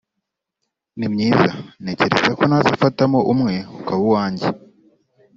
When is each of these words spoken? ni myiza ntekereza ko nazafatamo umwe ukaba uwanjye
ni 0.97 1.07
myiza 1.13 1.47
ntekereza 1.81 2.31
ko 2.37 2.43
nazafatamo 2.49 3.19
umwe 3.33 3.53
ukaba 3.79 4.01
uwanjye 4.07 4.47